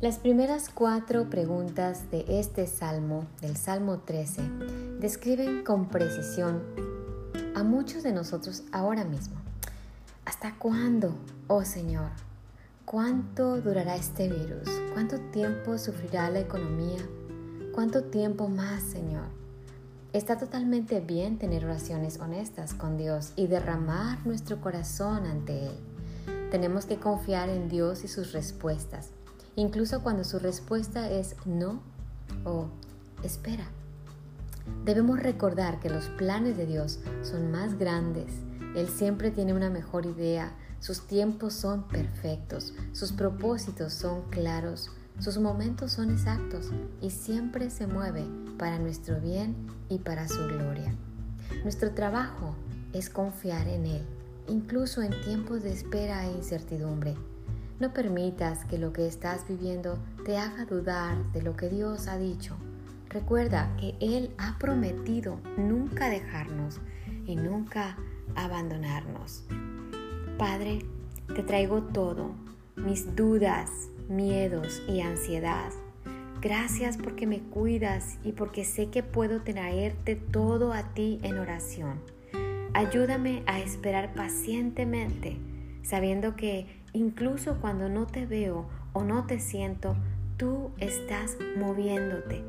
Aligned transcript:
Las 0.00 0.20
primeras 0.20 0.70
cuatro 0.72 1.28
preguntas 1.28 2.08
de 2.12 2.24
este 2.28 2.68
salmo, 2.68 3.26
del 3.40 3.56
Salmo 3.56 3.98
13, 3.98 4.42
describen 5.00 5.64
con 5.64 5.88
precisión 5.88 6.62
a 7.56 7.64
muchos 7.64 8.04
de 8.04 8.12
nosotros 8.12 8.62
ahora 8.70 9.02
mismo. 9.02 9.34
¿Hasta 10.24 10.54
cuándo, 10.54 11.16
oh 11.48 11.64
Señor? 11.64 12.10
¿Cuánto 12.84 13.60
durará 13.60 13.96
este 13.96 14.28
virus? 14.28 14.68
¿Cuánto 14.92 15.18
tiempo 15.32 15.76
sufrirá 15.78 16.30
la 16.30 16.38
economía? 16.38 17.00
¿Cuánto 17.74 18.04
tiempo 18.04 18.46
más, 18.46 18.84
Señor? 18.84 19.26
Está 20.12 20.38
totalmente 20.38 21.00
bien 21.00 21.38
tener 21.38 21.64
oraciones 21.64 22.20
honestas 22.20 22.72
con 22.72 22.98
Dios 22.98 23.32
y 23.34 23.48
derramar 23.48 24.24
nuestro 24.24 24.60
corazón 24.60 25.26
ante 25.26 25.66
Él. 25.66 25.76
Tenemos 26.52 26.86
que 26.86 27.00
confiar 27.00 27.48
en 27.48 27.68
Dios 27.68 28.04
y 28.04 28.08
sus 28.08 28.30
respuestas 28.30 29.10
incluso 29.56 30.02
cuando 30.02 30.24
su 30.24 30.38
respuesta 30.38 31.10
es 31.10 31.36
no 31.44 31.80
o 32.44 32.68
espera. 33.22 33.68
Debemos 34.84 35.20
recordar 35.20 35.80
que 35.80 35.90
los 35.90 36.06
planes 36.10 36.56
de 36.56 36.66
Dios 36.66 37.00
son 37.22 37.50
más 37.50 37.78
grandes. 37.78 38.32
Él 38.76 38.88
siempre 38.88 39.30
tiene 39.30 39.54
una 39.54 39.70
mejor 39.70 40.06
idea, 40.06 40.52
sus 40.80 41.06
tiempos 41.06 41.54
son 41.54 41.88
perfectos, 41.88 42.74
sus 42.92 43.12
propósitos 43.12 43.92
son 43.92 44.22
claros, 44.30 44.90
sus 45.18 45.38
momentos 45.38 45.92
son 45.92 46.12
exactos 46.12 46.70
y 47.00 47.10
siempre 47.10 47.70
se 47.70 47.86
mueve 47.86 48.24
para 48.58 48.78
nuestro 48.78 49.20
bien 49.20 49.56
y 49.88 49.98
para 49.98 50.28
su 50.28 50.46
gloria. 50.46 50.94
Nuestro 51.64 51.92
trabajo 51.92 52.54
es 52.92 53.10
confiar 53.10 53.66
en 53.68 53.86
Él, 53.86 54.02
incluso 54.46 55.02
en 55.02 55.20
tiempos 55.22 55.62
de 55.62 55.72
espera 55.72 56.24
e 56.26 56.32
incertidumbre. 56.32 57.16
No 57.80 57.92
permitas 57.92 58.64
que 58.64 58.76
lo 58.76 58.92
que 58.92 59.06
estás 59.06 59.46
viviendo 59.48 59.98
te 60.24 60.36
haga 60.36 60.64
dudar 60.64 61.30
de 61.32 61.42
lo 61.42 61.56
que 61.56 61.68
Dios 61.68 62.08
ha 62.08 62.18
dicho. 62.18 62.56
Recuerda 63.08 63.74
que 63.78 63.94
Él 64.00 64.30
ha 64.36 64.58
prometido 64.58 65.40
nunca 65.56 66.10
dejarnos 66.10 66.80
y 67.24 67.36
nunca 67.36 67.96
abandonarnos. 68.34 69.44
Padre, 70.38 70.80
te 71.34 71.42
traigo 71.42 71.82
todo, 71.82 72.32
mis 72.74 73.14
dudas, 73.14 73.70
miedos 74.08 74.82
y 74.88 75.00
ansiedad. 75.00 75.70
Gracias 76.40 76.96
porque 76.96 77.26
me 77.26 77.40
cuidas 77.40 78.18
y 78.24 78.32
porque 78.32 78.64
sé 78.64 78.90
que 78.90 79.02
puedo 79.02 79.42
traerte 79.42 80.16
todo 80.16 80.72
a 80.72 80.94
ti 80.94 81.18
en 81.22 81.38
oración. 81.38 82.00
Ayúdame 82.74 83.42
a 83.46 83.58
esperar 83.60 84.14
pacientemente, 84.14 85.36
sabiendo 85.82 86.36
que 86.36 86.78
Incluso 86.92 87.60
cuando 87.60 87.88
no 87.88 88.06
te 88.06 88.26
veo 88.26 88.66
o 88.92 89.04
no 89.04 89.26
te 89.26 89.40
siento, 89.40 89.96
tú 90.36 90.72
estás 90.78 91.36
moviéndote, 91.56 92.42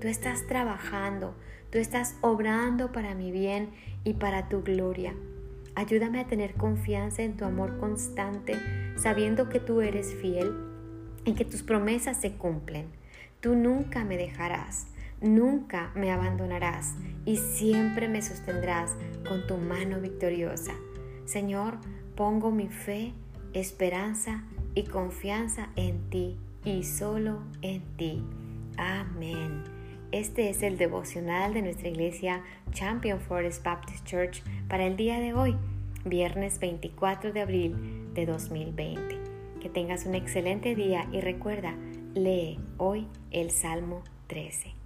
tú 0.00 0.08
estás 0.08 0.46
trabajando, 0.46 1.34
tú 1.70 1.78
estás 1.78 2.16
obrando 2.20 2.90
para 2.90 3.14
mi 3.14 3.30
bien 3.30 3.70
y 4.02 4.14
para 4.14 4.48
tu 4.48 4.62
gloria. 4.62 5.14
Ayúdame 5.76 6.20
a 6.20 6.26
tener 6.26 6.54
confianza 6.54 7.22
en 7.22 7.36
tu 7.36 7.44
amor 7.44 7.78
constante, 7.78 8.56
sabiendo 8.96 9.48
que 9.48 9.60
tú 9.60 9.80
eres 9.80 10.14
fiel 10.14 10.52
y 11.24 11.34
que 11.34 11.44
tus 11.44 11.62
promesas 11.62 12.20
se 12.20 12.32
cumplen. 12.32 12.86
Tú 13.40 13.54
nunca 13.54 14.04
me 14.04 14.16
dejarás, 14.16 14.88
nunca 15.20 15.92
me 15.94 16.10
abandonarás 16.10 16.94
y 17.24 17.36
siempre 17.36 18.08
me 18.08 18.22
sostendrás 18.22 18.96
con 19.26 19.46
tu 19.46 19.56
mano 19.56 20.00
victoriosa. 20.00 20.74
Señor, 21.24 21.78
pongo 22.14 22.50
mi 22.50 22.68
fe 22.68 23.12
esperanza 23.52 24.44
y 24.74 24.84
confianza 24.84 25.70
en 25.76 26.10
ti 26.10 26.36
y 26.64 26.84
solo 26.84 27.42
en 27.62 27.82
ti. 27.96 28.22
Amén. 28.76 29.62
Este 30.12 30.48
es 30.48 30.62
el 30.62 30.78
devocional 30.78 31.54
de 31.54 31.62
nuestra 31.62 31.88
iglesia 31.88 32.42
Champion 32.72 33.20
Forest 33.20 33.64
Baptist 33.64 34.04
Church 34.04 34.42
para 34.68 34.86
el 34.86 34.96
día 34.96 35.18
de 35.18 35.34
hoy, 35.34 35.56
viernes 36.04 36.58
24 36.60 37.32
de 37.32 37.40
abril 37.40 38.14
de 38.14 38.26
2020. 38.26 39.18
Que 39.60 39.68
tengas 39.68 40.06
un 40.06 40.14
excelente 40.14 40.74
día 40.74 41.08
y 41.12 41.20
recuerda, 41.20 41.74
lee 42.14 42.60
hoy 42.76 43.08
el 43.30 43.50
Salmo 43.50 44.02
13. 44.28 44.83